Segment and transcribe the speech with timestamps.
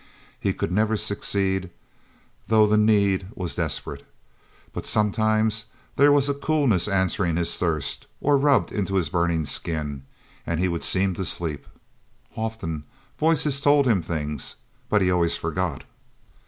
[0.39, 1.69] He could never succeed
[2.47, 4.03] though the need was desperate.
[4.73, 10.01] But sometimes there was a coolness answering his thirst, or rubbed into his burning skin,
[10.43, 11.67] and he would seem to sleep...
[12.35, 12.83] Often,
[13.19, 14.55] voices told him things,
[14.89, 15.83] but he always forgot...